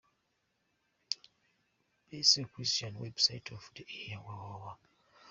Best 2.09 2.39
Christian 2.53 2.95
website 2.95 3.51
of 3.51 3.69
the 3.75 3.85
year: 3.87 4.17
www. 4.17 4.77